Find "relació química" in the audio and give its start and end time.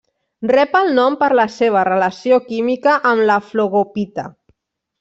1.89-2.97